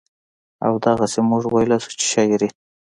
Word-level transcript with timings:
او 0.65 0.73
دغسې 0.85 1.19
مونږ 1.29 1.43
وئيلے 1.53 1.77
شو 1.83 1.91
چې 1.99 2.05
شاعري 2.11 2.49